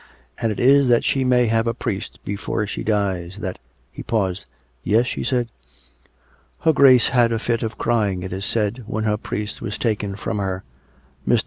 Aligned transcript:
And 0.39 0.51
it 0.51 0.59
is 0.59 0.87
that 0.87 1.05
she 1.05 1.23
may 1.23 1.45
have 1.45 1.67
a 1.67 1.75
priest 1.75 2.17
before 2.25 2.65
she 2.65 2.83
dies, 2.83 3.37
that" 3.37 3.59
He 3.91 4.01
paused." 4.01 4.47
Yes?" 4.83 5.05
she 5.05 5.23
said." 5.23 5.49
Her 6.61 6.73
Grace 6.73 7.09
had 7.09 7.31
a 7.31 7.37
fit 7.37 7.61
of 7.61 7.77
crying, 7.77 8.23
it 8.23 8.33
is 8.33 8.43
said, 8.43 8.83
when 8.87 9.03
her 9.03 9.17
priest 9.17 9.61
was 9.61 9.77
taken 9.77 10.15
from 10.15 10.39
her. 10.39 10.63
Mr. 11.29 11.39